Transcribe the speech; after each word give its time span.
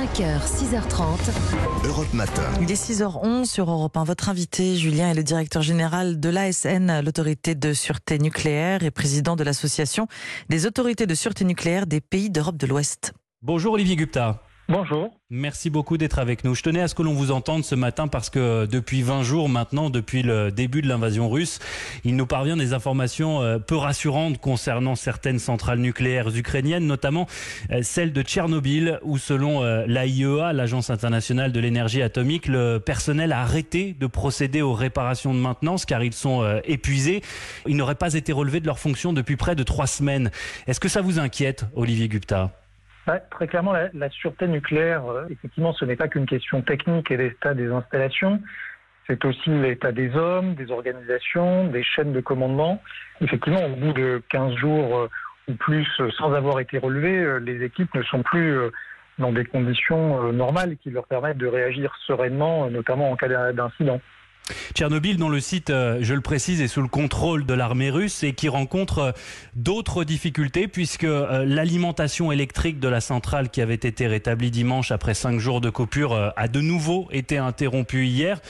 5h, 0.00 0.40
6h30. 0.46 1.86
Europe 1.86 2.14
Matin. 2.14 2.42
Il 2.62 2.70
est 2.70 2.90
6h11 2.90 3.44
sur 3.44 3.70
Europe 3.70 3.94
1. 3.98 4.04
Votre 4.04 4.30
invité, 4.30 4.74
Julien, 4.76 5.10
est 5.10 5.14
le 5.14 5.22
directeur 5.22 5.60
général 5.60 6.18
de 6.18 6.28
l'ASN, 6.30 7.02
l'autorité 7.04 7.54
de 7.54 7.74
sûreté 7.74 8.18
nucléaire, 8.18 8.82
et 8.82 8.90
président 8.90 9.36
de 9.36 9.44
l'association 9.44 10.08
des 10.48 10.64
autorités 10.64 11.06
de 11.06 11.14
sûreté 11.14 11.44
nucléaire 11.44 11.86
des 11.86 12.00
pays 12.00 12.30
d'Europe 12.30 12.56
de 12.56 12.66
l'Ouest. 12.66 13.12
Bonjour 13.42 13.74
Olivier 13.74 13.96
Gupta. 13.96 14.40
Bonjour. 14.70 15.10
Merci 15.30 15.68
beaucoup 15.68 15.98
d'être 15.98 16.20
avec 16.20 16.44
nous. 16.44 16.54
Je 16.54 16.62
tenais 16.62 16.80
à 16.80 16.86
ce 16.86 16.94
que 16.94 17.02
l'on 17.02 17.12
vous 17.12 17.32
entende 17.32 17.64
ce 17.64 17.74
matin 17.74 18.06
parce 18.06 18.30
que 18.30 18.66
depuis 18.66 19.02
20 19.02 19.24
jours 19.24 19.48
maintenant, 19.48 19.90
depuis 19.90 20.22
le 20.22 20.52
début 20.52 20.80
de 20.80 20.86
l'invasion 20.86 21.28
russe, 21.28 21.58
il 22.04 22.14
nous 22.14 22.26
parvient 22.26 22.56
des 22.56 22.72
informations 22.72 23.42
euh, 23.42 23.58
peu 23.58 23.74
rassurantes 23.74 24.38
concernant 24.38 24.94
certaines 24.94 25.40
centrales 25.40 25.80
nucléaires 25.80 26.28
ukrainiennes, 26.36 26.86
notamment 26.86 27.26
euh, 27.72 27.80
celle 27.82 28.12
de 28.12 28.22
Tchernobyl, 28.22 29.00
où 29.02 29.18
selon 29.18 29.64
euh, 29.64 29.86
l'AIEA, 29.88 30.52
l'Agence 30.52 30.88
internationale 30.88 31.50
de 31.50 31.58
l'énergie 31.58 32.00
atomique, 32.00 32.46
le 32.46 32.78
personnel 32.78 33.32
a 33.32 33.40
arrêté 33.40 33.96
de 33.98 34.06
procéder 34.06 34.62
aux 34.62 34.74
réparations 34.74 35.34
de 35.34 35.40
maintenance 35.40 35.84
car 35.84 36.04
ils 36.04 36.14
sont 36.14 36.60
épuisés. 36.62 37.22
Ils 37.66 37.76
n'auraient 37.76 37.96
pas 37.96 38.14
été 38.14 38.32
relevés 38.32 38.60
de 38.60 38.66
leurs 38.66 38.78
fonctions 38.78 39.12
depuis 39.12 39.34
près 39.34 39.56
de 39.56 39.64
trois 39.64 39.88
semaines. 39.88 40.30
Est-ce 40.68 40.78
que 40.78 40.88
ça 40.88 41.02
vous 41.02 41.18
inquiète, 41.18 41.64
Olivier 41.74 42.06
Gupta? 42.06 42.52
Très 43.30 43.46
clairement, 43.46 43.74
la, 43.92 44.10
sûreté 44.10 44.46
nucléaire, 44.46 45.06
euh, 45.06 45.26
effectivement, 45.30 45.72
ce 45.72 45.84
n'est 45.84 45.96
pas 45.96 46.08
qu'une 46.08 46.26
question 46.26 46.62
technique 46.62 47.10
et 47.10 47.16
l'état 47.16 47.54
des 47.54 47.70
installations. 47.70 48.40
C'est 49.06 49.24
aussi 49.24 49.50
l'état 49.50 49.92
des 49.92 50.14
hommes, 50.14 50.54
des 50.54 50.70
organisations, 50.70 51.66
des 51.66 51.82
chaînes 51.82 52.12
de 52.12 52.20
commandement. 52.20 52.82
Effectivement, 53.20 53.64
au 53.64 53.74
bout 53.74 53.92
de 53.92 54.22
15 54.30 54.54
jours 54.54 54.98
euh, 54.98 55.08
ou 55.48 55.54
plus 55.54 55.88
euh, 56.00 56.10
sans 56.12 56.32
avoir 56.32 56.60
été 56.60 56.78
relevés, 56.78 57.40
les 57.40 57.64
équipes 57.64 57.92
ne 57.94 58.02
sont 58.04 58.22
plus 58.22 58.56
dans 59.18 59.32
des 59.32 59.44
conditions 59.44 60.32
normales 60.32 60.76
qui 60.78 60.90
leur 60.90 61.06
permettent 61.06 61.38
de 61.38 61.46
réagir 61.46 61.94
sereinement, 62.06 62.70
notamment 62.70 63.10
en 63.10 63.16
cas 63.16 63.52
d'incident. 63.52 64.00
Tchernobyl, 64.74 65.16
dont 65.16 65.28
le 65.28 65.40
site, 65.40 65.70
euh, 65.70 65.98
je 66.00 66.14
le 66.14 66.20
précise, 66.20 66.60
est 66.60 66.68
sous 66.68 66.82
le 66.82 66.88
contrôle 66.88 67.46
de 67.46 67.54
l'armée 67.54 67.90
russe 67.90 68.22
et 68.22 68.32
qui 68.32 68.48
rencontre 68.48 68.98
euh, 68.98 69.12
d'autres 69.54 70.04
difficultés 70.04 70.68
puisque 70.68 71.04
euh, 71.04 71.44
l'alimentation 71.44 72.32
électrique 72.32 72.80
de 72.80 72.88
la 72.88 73.00
centrale 73.00 73.50
qui 73.50 73.60
avait 73.60 73.74
été 73.74 74.06
rétablie 74.06 74.50
dimanche 74.50 74.90
après 74.92 75.14
cinq 75.14 75.38
jours 75.38 75.60
de 75.60 75.70
coupure 75.70 76.32
a 76.36 76.48
de 76.48 76.60
nouveau 76.60 77.08
été 77.10 77.38
interrompue 77.38 78.06
hier. 78.06 78.40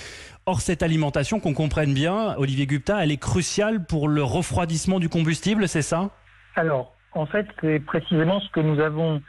Or, 0.46 0.60
cette 0.60 0.82
alimentation, 0.82 1.38
qu'on 1.38 1.54
comprenne 1.54 1.94
bien, 1.94 2.34
Olivier 2.38 2.66
Gupta, 2.66 3.02
elle 3.02 3.12
est 3.12 3.20
cruciale 3.20 3.84
pour 3.84 4.08
le 4.08 4.22
refroidissement 4.22 4.98
du 4.98 5.08
combustible, 5.08 5.68
c'est 5.68 5.82
ça? 5.82 6.10
Alors, 6.56 6.94
en 7.12 7.26
fait, 7.26 7.46
c'est 7.60 7.78
précisément 7.80 8.40
ce 8.40 8.50
que 8.50 8.60
nous 8.60 8.80
avons 8.80 9.22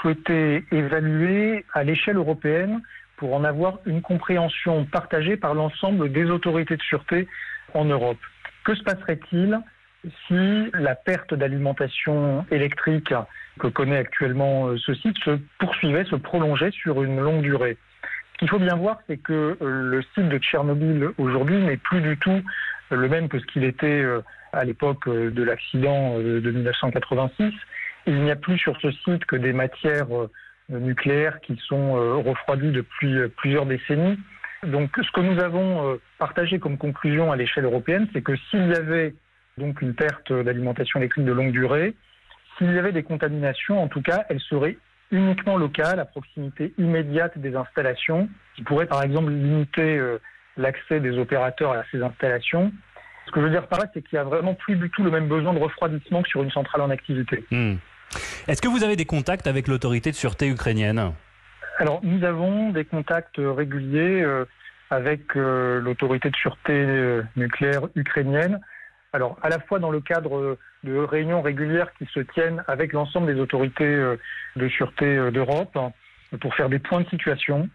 souhaité 0.00 0.64
évaluer 0.70 1.64
à 1.72 1.84
l'échelle 1.84 2.16
européenne 2.16 2.82
pour 3.22 3.34
en 3.34 3.44
avoir 3.44 3.78
une 3.86 4.02
compréhension 4.02 4.84
partagée 4.84 5.36
par 5.36 5.54
l'ensemble 5.54 6.10
des 6.10 6.24
autorités 6.28 6.76
de 6.76 6.82
sûreté 6.82 7.28
en 7.72 7.84
Europe. 7.84 8.18
Que 8.64 8.74
se 8.74 8.82
passerait-il 8.82 9.60
si 10.26 10.72
la 10.74 10.96
perte 10.96 11.32
d'alimentation 11.32 12.44
électrique 12.50 13.14
que 13.60 13.68
connaît 13.68 13.98
actuellement 13.98 14.66
euh, 14.66 14.76
ce 14.76 14.92
site 14.94 15.16
se 15.18 15.38
poursuivait, 15.60 16.02
se 16.06 16.16
prolongeait 16.16 16.72
sur 16.72 17.04
une 17.04 17.20
longue 17.20 17.42
durée? 17.42 17.76
Ce 18.32 18.38
qu'il 18.38 18.48
faut 18.48 18.58
bien 18.58 18.74
voir, 18.74 18.98
c'est 19.06 19.18
que 19.18 19.56
euh, 19.62 19.82
le 19.90 20.02
site 20.02 20.28
de 20.28 20.38
Tchernobyl 20.38 21.10
aujourd'hui 21.16 21.58
n'est 21.58 21.76
plus 21.76 22.00
du 22.00 22.16
tout 22.16 22.42
le 22.90 23.08
même 23.08 23.28
que 23.28 23.38
ce 23.38 23.46
qu'il 23.46 23.62
était 23.62 24.02
euh, 24.02 24.20
à 24.52 24.64
l'époque 24.64 25.08
de 25.08 25.42
l'accident 25.44 26.18
de 26.18 26.50
1986. 26.50 27.54
Il 28.08 28.20
n'y 28.24 28.32
a 28.32 28.36
plus 28.36 28.58
sur 28.58 28.76
ce 28.80 28.90
site 28.90 29.24
que 29.26 29.36
des 29.36 29.52
matières 29.52 30.08
nucléaires 30.68 31.40
qui 31.40 31.60
sont 31.66 31.96
euh, 31.96 32.14
refroidis 32.16 32.70
depuis 32.70 33.16
euh, 33.16 33.28
plusieurs 33.28 33.66
décennies. 33.66 34.18
Donc, 34.66 34.90
ce 34.96 35.10
que 35.10 35.20
nous 35.20 35.40
avons 35.40 35.92
euh, 35.92 36.00
partagé 36.18 36.58
comme 36.58 36.78
conclusion 36.78 37.32
à 37.32 37.36
l'échelle 37.36 37.64
européenne, 37.64 38.08
c'est 38.12 38.22
que 38.22 38.36
s'il 38.50 38.68
y 38.68 38.74
avait 38.74 39.14
donc 39.58 39.82
une 39.82 39.94
perte 39.94 40.32
d'alimentation 40.32 41.00
électrique 41.00 41.24
de 41.24 41.32
longue 41.32 41.52
durée, 41.52 41.94
s'il 42.56 42.72
y 42.72 42.78
avait 42.78 42.92
des 42.92 43.02
contaminations, 43.02 43.82
en 43.82 43.88
tout 43.88 44.02
cas, 44.02 44.24
elles 44.28 44.40
seraient 44.40 44.78
uniquement 45.10 45.58
locales, 45.58 46.00
à 46.00 46.04
proximité 46.06 46.72
immédiate 46.78 47.36
des 47.38 47.54
installations, 47.54 48.28
qui 48.54 48.62
pourraient 48.62 48.86
par 48.86 49.02
exemple 49.02 49.30
limiter 49.30 50.00
l'accès 50.56 51.00
des 51.00 51.18
opérateurs 51.18 51.72
à 51.72 51.84
ces 51.90 52.02
installations. 52.02 52.72
Ce 53.26 53.30
que 53.30 53.40
je 53.40 53.44
veux 53.44 53.50
dire 53.50 53.66
par 53.66 53.80
là, 53.80 53.86
c'est 53.92 54.00
qu'il 54.00 54.18
n'y 54.18 54.20
a 54.20 54.24
vraiment 54.24 54.54
plus 54.54 54.76
du 54.76 54.88
tout 54.88 55.02
le 55.02 55.10
même 55.10 55.28
besoin 55.28 55.52
de 55.52 55.58
refroidissement 55.58 56.22
que 56.22 56.28
sur 56.30 56.42
une 56.42 56.50
centrale 56.50 56.80
en 56.80 56.88
activité. 56.88 57.44
Hmm. 57.50 57.74
Est-ce 58.48 58.60
que 58.60 58.68
vous 58.68 58.84
avez 58.84 58.96
des 58.96 59.04
contacts 59.04 59.46
avec 59.46 59.68
l'autorité 59.68 60.10
de 60.10 60.16
sûreté 60.16 60.48
ukrainienne? 60.48 61.12
Alors, 61.78 62.00
nous 62.02 62.22
avons 62.24 62.70
des 62.70 62.84
contacts 62.84 63.38
réguliers 63.38 64.22
euh, 64.22 64.44
avec 64.90 65.36
euh, 65.36 65.80
l'autorité 65.80 66.30
de 66.30 66.36
sûreté 66.36 66.72
euh, 66.72 67.22
nucléaire 67.36 67.88
ukrainienne. 67.96 68.60
Alors, 69.12 69.38
à 69.42 69.48
la 69.48 69.58
fois 69.58 69.78
dans 69.78 69.90
le 69.90 70.00
cadre 70.00 70.58
de 70.84 70.96
réunions 70.96 71.42
régulières 71.42 71.92
qui 71.98 72.06
se 72.06 72.20
tiennent 72.20 72.62
avec 72.66 72.92
l'ensemble 72.92 73.34
des 73.34 73.40
autorités 73.40 74.16
de 74.56 74.68
sûreté 74.68 75.30
d'Europe 75.30 75.76
hein, 75.76 75.92
pour 76.40 76.54
faire 76.54 76.70
des 76.70 76.78
points 76.78 77.02
de 77.02 77.08
situation. 77.08 77.68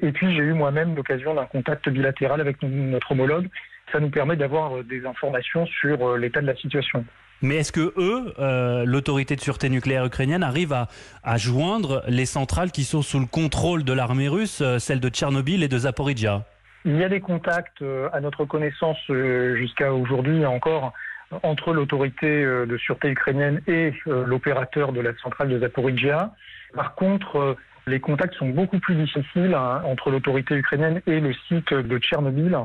Et 0.00 0.12
puis, 0.12 0.32
j'ai 0.34 0.42
eu 0.42 0.52
moi-même 0.52 0.94
l'occasion 0.94 1.34
d'un 1.34 1.46
contact 1.46 1.88
bilatéral 1.88 2.40
avec 2.40 2.62
notre 2.62 3.10
homologue. 3.10 3.48
Ça 3.90 3.98
nous 3.98 4.10
permet 4.10 4.36
d'avoir 4.36 4.84
des 4.84 5.04
informations 5.04 5.66
sur 5.66 6.16
l'état 6.16 6.40
de 6.40 6.46
la 6.46 6.54
situation. 6.54 7.04
Mais 7.44 7.56
est-ce 7.56 7.72
que 7.72 7.92
eux, 7.98 8.32
euh, 8.38 8.86
l'autorité 8.86 9.36
de 9.36 9.40
sûreté 9.42 9.68
nucléaire 9.68 10.06
ukrainienne, 10.06 10.42
arrive 10.42 10.72
à, 10.72 11.36
joindre 11.36 12.02
les 12.08 12.24
centrales 12.24 12.72
qui 12.72 12.84
sont 12.84 13.02
sous 13.02 13.20
le 13.20 13.26
contrôle 13.26 13.84
de 13.84 13.92
l'armée 13.92 14.28
russe, 14.28 14.62
euh, 14.62 14.78
celles 14.78 14.98
de 14.98 15.10
Tchernobyl 15.10 15.62
et 15.62 15.68
de 15.68 15.76
Zaporizhia? 15.76 16.44
Il 16.86 16.96
y 16.96 17.04
a 17.04 17.08
des 17.10 17.20
contacts, 17.20 17.82
euh, 17.82 18.08
à 18.14 18.22
notre 18.22 18.46
connaissance, 18.46 18.96
jusqu'à 19.08 19.92
aujourd'hui 19.92 20.46
encore, 20.46 20.94
entre 21.42 21.74
l'autorité 21.74 22.44
de 22.44 22.76
sûreté 22.78 23.08
ukrainienne 23.08 23.60
et 23.66 23.92
l'opérateur 24.06 24.92
de 24.92 25.00
la 25.00 25.14
centrale 25.18 25.48
de 25.48 25.58
Zaporizhia. 25.58 26.32
Par 26.74 26.94
contre, 26.94 27.56
les 27.86 28.00
contacts 28.00 28.34
sont 28.34 28.48
beaucoup 28.48 28.78
plus 28.78 28.94
difficiles 28.94 29.54
hein, 29.54 29.82
entre 29.84 30.10
l'autorité 30.10 30.54
ukrainienne 30.54 31.02
et 31.06 31.20
le 31.20 31.34
site 31.48 31.74
de 31.74 31.98
Tchernobyl. 31.98 32.56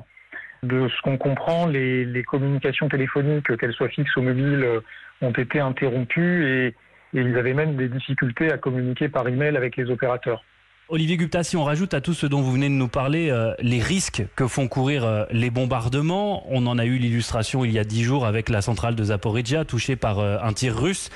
De 0.64 0.90
ce 0.90 1.02
qu'on 1.04 1.18
comprend, 1.18 1.68
les, 1.68 2.24
communications 2.28 2.90
téléphoniques, 2.90 3.56
qu'elles 3.58 3.74
soient 3.74 3.88
fixes 3.88 4.16
ou 4.18 4.22
mobiles, 4.22 4.64
euh, 4.64 4.82
ont 5.22 5.32
été 5.32 5.60
interrompues 5.60 6.48
et, 6.48 6.76
ils 7.12 7.36
avaient 7.38 7.56
même 7.56 7.76
des 7.76 7.90
difficultés 7.90 8.52
à 8.52 8.60
communiquer 8.60 9.10
par 9.10 9.28
email 9.28 9.58
avec 9.58 9.78
les 9.78 9.90
opérateurs. 9.90 10.44
Olivier 10.90 11.18
Gupta, 11.18 11.44
si 11.44 11.58
on 11.58 11.64
rajoute 11.64 11.96
à 11.96 12.02
tout 12.02 12.14
ce 12.14 12.28
dont 12.28 12.42
vous 12.42 12.52
venez 12.52 12.70
de 12.70 12.74
nous 12.74 12.88
parler 12.88 13.32
euh, 13.32 13.54
les 13.60 13.80
risques 13.80 14.24
que 14.36 14.48
font 14.48 14.68
courir 14.68 15.06
euh, 15.06 15.26
les 15.32 15.50
bombardements, 15.50 16.44
on 16.52 16.68
en 16.68 16.78
a 16.78 16.86
eu 16.86 16.98
l'illustration 16.98 17.66
il 17.66 17.72
y 17.72 17.80
a 17.80 17.84
dix 17.84 18.04
jours 18.04 18.28
avec 18.28 18.48
la 18.48 18.62
centrale 18.62 18.94
de 18.94 19.04
Zaporizhia 19.06 19.66
touchée 19.66 19.96
par 19.96 20.20
un 20.20 20.54
tir 20.54 20.76
russe. 20.76 21.10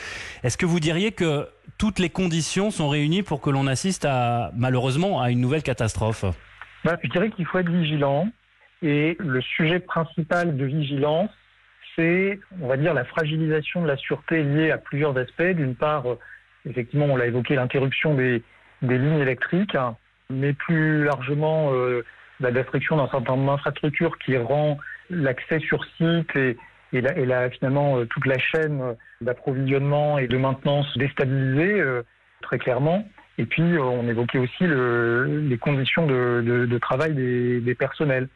Est-ce 0.43 0.57
que 0.57 0.65
vous 0.65 0.79
diriez 0.79 1.11
que 1.11 1.47
toutes 1.77 1.99
les 1.99 2.09
conditions 2.09 2.71
sont 2.71 2.89
réunies 2.89 3.21
pour 3.21 3.39
que 3.39 3.51
l'on 3.51 3.67
assiste 3.67 4.05
à 4.05 4.51
malheureusement 4.55 5.21
à 5.21 5.29
une 5.29 5.41
nouvelle 5.41 5.63
catastrophe? 5.63 6.25
Bah, 6.83 6.97
Je 7.03 7.09
dirais 7.09 7.29
qu'il 7.29 7.45
faut 7.45 7.59
être 7.59 7.69
vigilant. 7.69 8.29
Et 8.83 9.15
le 9.17 9.39
sujet 9.41 9.79
principal 9.79 10.57
de 10.57 10.65
vigilance, 10.65 11.31
c'est, 11.95 12.37
on 12.59 12.67
va 12.67 12.75
dire, 12.75 12.93
la 12.93 13.05
fragilisation 13.05 13.81
de 13.81 13.87
la 13.87 13.95
sûreté 13.95 14.43
liée 14.43 14.71
à 14.71 14.77
plusieurs 14.77 15.17
aspects. 15.17 15.41
D'une 15.41 15.75
part, 15.75 16.05
euh, 16.05 16.19
effectivement, 16.69 17.05
on 17.05 17.15
l'a 17.15 17.27
évoqué, 17.27 17.55
l'interruption 17.55 18.13
des, 18.13 18.43
lignes 18.81 19.19
électriques, 19.19 19.77
mais 20.29 20.51
plus 20.51 21.05
largement 21.05 21.73
euh, 21.73 22.03
la 22.41 22.51
destruction 22.51 22.97
d'un 22.97 23.07
certain 23.07 23.37
nombre 23.37 23.53
d'infrastructures 23.53 24.17
qui 24.19 24.35
rend 24.35 24.77
l'accès 25.09 25.59
sur 25.59 25.85
site 25.95 26.35
et, 26.35 26.57
et, 26.91 27.01
finalement 27.51 27.97
euh, 27.97 28.05
toute 28.05 28.25
la 28.25 28.37
chaîne 28.37 28.97
d'approvisionnement 29.21 30.17
et 30.17 30.27
de 30.27 30.37
maintenance 30.37 30.97
déstabilisée, 30.97 31.81
très 32.41 32.59
clairement. 32.59 33.07
Et 33.37 33.45
puis, 33.45 33.63
on 33.79 34.09
évoquait 34.09 34.39
aussi 34.39 34.65
les 34.67 35.57
conditions 35.57 36.05
de, 36.05 36.77
travail 36.79 37.13
des 37.13 37.75
personnels. 37.75 38.27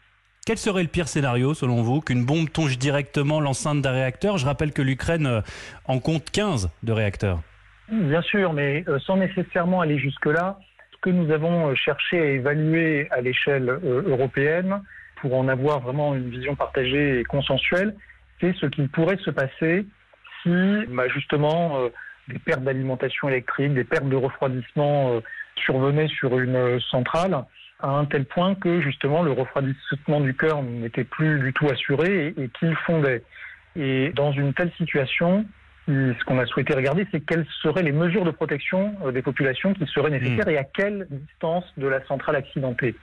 Quel 0.47 0.57
serait 0.57 0.81
le 0.81 0.87
pire 0.87 1.09
scénario, 1.09 1.53
selon 1.53 1.81
vous, 1.81 1.99
qu'une 1.99 2.23
bombe 2.23 2.49
touche 2.49 2.77
directement 2.77 3.41
l'enceinte 3.41 3.81
d'un 3.81 3.91
réacteur? 3.91 4.37
Je 4.37 4.45
rappelle 4.45 4.71
que 4.71 4.81
l'Ukraine 4.81 5.27
euh, 5.27 5.41
en 5.83 5.99
compte 5.99 6.31
15 6.31 6.69
de 6.83 6.91
réacteurs. 6.93 7.41
Bien 7.91 8.21
sûr, 8.21 8.53
mais 8.53 8.85
euh, 8.87 8.97
sans 8.99 9.17
nécessairement 9.17 9.81
aller 9.81 9.99
jusque-là, 9.99 10.57
ce 10.93 10.97
que 11.01 11.09
nous 11.09 11.31
avons 11.31 11.67
euh, 11.67 11.75
cherché 11.75 12.21
à 12.21 12.25
évaluer 12.27 13.09
à 13.11 13.19
l'échelle 13.19 13.67
européenne, 13.83 14.81
pour 15.19 15.35
en 15.35 15.49
avoir 15.49 15.81
vraiment 15.81 16.15
une 16.15 16.29
vision 16.29 16.55
partagée 16.55 17.19
et 17.19 17.23
consensuelle, 17.25 17.93
c'est 18.39 18.55
ce 18.55 18.67
qui 18.67 18.87
pourrait 18.87 19.17
se 19.17 19.31
passer 19.31 19.85
si, 20.43 20.85
bah, 20.87 21.09
justement, 21.09 21.77
des 22.29 22.39
pertes 22.39 22.63
d'alimentation 22.63 23.27
électrique, 23.27 23.73
des 23.73 23.83
pertes 23.83 24.07
de 24.07 24.15
refroidissement 24.15 25.21
survenaient 25.57 26.07
sur 26.07 26.39
une 26.39 26.79
centrale 26.89 27.43
à 27.79 27.89
un 27.89 28.05
tel 28.05 28.25
point 28.25 28.55
que 28.55 28.81
justement 28.81 29.21
le 29.21 29.31
refroidissement 29.31 30.19
du 30.19 30.33
cœur 30.33 30.63
n'était 30.63 31.03
plus 31.03 31.39
du 31.39 31.53
tout 31.53 31.67
assuré 31.67 32.33
et, 32.37 32.49
qu'il 32.59 32.75
fondait. 32.75 33.23
Et 33.75 34.11
dans 34.15 34.31
une 34.31 34.53
telle 34.53 34.71
situation, 34.77 35.45
ce 35.87 36.23
qu'on 36.25 36.39
a 36.39 36.45
souhaité 36.45 36.73
regarder, 36.73 37.07
c'est 37.11 37.21
quelles 37.21 37.45
seraient 37.61 37.83
les 37.83 37.91
mesures 37.91 38.25
de 38.25 38.31
protection 38.31 38.95
euh, 39.05 39.11
des 39.11 39.21
populations 39.21 39.73
qui 39.73 39.85
seraient 39.85 40.09
nécessaires 40.09 40.47
mmh. 40.47 40.51
et 40.51 40.57
à 40.57 40.63
quelle 40.63 41.07
distance 41.09 41.65
de 41.77 41.87
la 41.87 42.03
centrale 42.05 42.35
accidentée. 42.35 42.95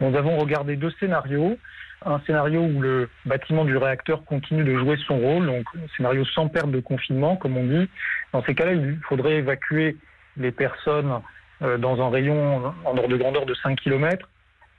Nous 0.00 0.14
avons 0.16 0.36
regardé 0.36 0.76
deux 0.76 0.92
scénarios. 1.00 1.58
Un 2.06 2.20
scénario 2.26 2.62
où 2.62 2.80
le 2.80 3.08
bâtiment 3.26 3.64
du 3.64 3.76
réacteur 3.76 4.24
continue 4.24 4.62
de 4.62 4.78
jouer 4.78 4.96
son 5.08 5.18
rôle, 5.18 5.46
donc 5.46 5.66
un 5.74 5.88
scénario 5.96 6.24
sans 6.26 6.46
perte 6.46 6.70
de 6.70 6.78
confinement, 6.78 7.34
comme 7.34 7.56
on 7.56 7.64
dit. 7.64 7.88
Dans 8.32 8.44
ces 8.44 8.54
cas-là, 8.54 8.74
il 8.74 9.00
faudrait 9.08 9.38
évacuer 9.38 9.96
les 10.36 10.52
personnes 10.52 11.20
dans 11.60 12.00
un 12.00 12.10
rayon 12.10 12.72
en 12.84 12.96
ordre 12.96 13.08
de 13.08 13.16
grandeur 13.16 13.46
de 13.46 13.54
5 13.54 13.80
km 13.80 14.28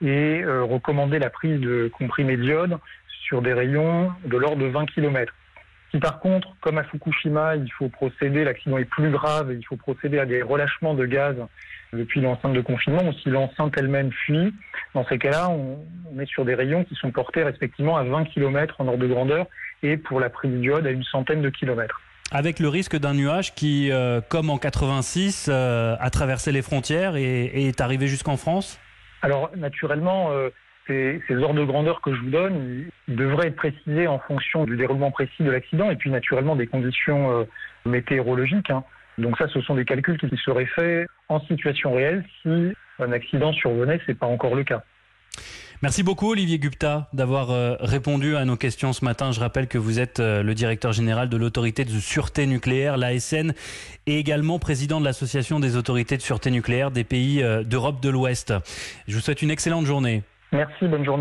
et 0.02 0.42
euh, 0.42 0.64
recommander 0.64 1.20
la 1.20 1.30
prise 1.30 1.60
de 1.60 1.92
comprimés 1.98 2.38
d'iode 2.38 2.78
sur 3.08 3.42
des 3.42 3.54
rayons 3.54 4.12
de 4.26 4.38
l'ordre 4.38 4.62
de 4.62 4.68
20 4.68 4.86
km. 4.88 5.34
Si 5.92 6.00
par 6.00 6.20
contre, 6.20 6.56
comme 6.62 6.78
à 6.78 6.84
Fukushima, 6.84 7.56
il 7.56 7.72
faut 7.72 7.90
procéder, 7.90 8.44
l'accident 8.44 8.78
est 8.78 8.86
plus 8.86 9.10
grave 9.10 9.54
il 9.54 9.66
faut 9.66 9.76
procéder 9.76 10.20
à 10.20 10.26
des 10.26 10.42
relâchements 10.42 10.94
de 10.94 11.06
gaz 11.06 11.36
depuis 11.92 12.22
l'enceinte 12.22 12.54
de 12.54 12.62
confinement, 12.62 13.04
ou 13.04 13.14
si 13.14 13.30
l'enceinte 13.30 13.74
elle-même 13.76 14.12
fuit, 14.12 14.54
dans 14.94 15.04
ces 15.08 15.18
cas-là, 15.18 15.50
on, 15.50 15.80
est 16.20 16.28
sur 16.28 16.46
des 16.46 16.54
rayons 16.54 16.84
qui 16.84 16.96
sont 16.96 17.12
portés 17.12 17.44
respectivement 17.44 17.98
à 17.98 18.04
20 18.04 18.26
km 18.26 18.76
en 18.80 18.88
ordre 18.88 19.00
de 19.00 19.08
grandeur 19.08 19.48
et 19.82 19.98
pour 19.98 20.20
la 20.20 20.30
prise 20.30 20.52
d'iode 20.52 20.86
à 20.86 20.92
une 20.92 21.04
centaine 21.04 21.42
de 21.42 21.50
kilomètres. 21.50 22.02
Avec 22.32 22.60
le 22.60 22.70
risque 22.70 22.96
d'un 22.96 23.16
nuage 23.16 23.56
qui, 23.56 23.92
euh, 23.92 24.22
comme 24.22 24.52
en 24.52 24.60
86, 24.60 25.48
euh, 25.50 25.96
a 26.00 26.10
traversé 26.12 26.52
les 26.52 26.62
frontières 26.62 27.16
et, 27.16 27.68
est 27.68 27.82
arrivé 27.82 28.06
jusqu'en 28.06 28.38
France 28.38 28.80
Alors, 29.24 29.50
naturellement, 29.58 30.30
euh, 30.32 30.50
ces, 30.86 31.20
ordres 31.32 31.60
de 31.60 31.66
grandeur 31.66 32.02
que 32.02 32.14
je 32.14 32.22
vous 32.22 32.30
donne, 32.30 32.86
devraient 33.08 33.48
être 33.48 33.56
précisés 33.56 34.06
en 34.06 34.20
fonction 34.20 34.66
du 34.66 34.78
déroulement 34.78 35.10
précis 35.10 35.42
de 35.42 35.50
l'accident 35.50 35.90
et 35.90 35.96
puis 35.96 36.12
naturellement 36.12 36.56
des 36.56 36.68
conditions 36.68 37.48
météorologiques. 37.86 38.70
Hein. 38.70 38.84
Donc 39.18 39.38
ça, 39.38 39.48
ce 39.48 39.62
sont 39.62 39.76
des 39.76 39.86
calculs 39.86 40.20
qui 40.20 40.30
seraient 40.38 40.68
faits 40.68 41.08
en 41.30 41.40
situation 41.42 41.94
réelle 41.94 42.24
si 42.42 42.74
un 43.00 43.12
accident 43.12 43.54
survenait, 43.54 44.00
ce 44.06 44.12
n'est 44.12 44.18
pas 44.18 44.28
encore 44.28 44.56
le 44.56 44.64
cas. 44.64 44.84
Merci 45.82 46.04
beaucoup 46.04 46.32
Olivier 46.32 46.60
Gupta 46.60 47.08
d'avoir 47.14 47.52
euh, 47.52 47.78
répondu 47.80 48.36
à 48.36 48.44
nos 48.44 48.58
questions 48.58 48.92
ce 48.92 49.06
matin. 49.06 49.32
Je 49.32 49.40
rappelle 49.40 49.68
que 49.68 49.78
vous 49.78 50.02
êtes 50.02 50.20
euh, 50.20 50.44
le 50.44 50.54
directeur 50.54 50.92
général 50.92 51.30
de 51.30 51.38
l'autorité 51.38 51.86
de 51.86 51.92
sûreté 51.92 52.48
nucléaire, 52.48 52.98
l'ASN, 52.98 53.54
et 54.06 54.20
également 54.20 54.60
président 54.60 55.00
de 55.00 55.06
l'association 55.06 55.62
des 55.62 55.78
autorités 55.78 56.18
de 56.18 56.22
sûreté 56.22 56.52
nucléaire 56.52 56.92
des 56.92 57.06
pays 57.06 57.42
euh, 57.42 57.64
d'Europe 57.64 58.02
de 58.02 58.10
l'Ouest. 58.10 58.54
Je 59.08 59.16
vous 59.16 59.22
souhaite 59.22 59.42
une 59.42 59.52
excellente 59.52 59.86
journée. 59.86 60.24
Merci, 60.52 60.86
bonne 60.86 61.06
journée. 61.06 61.18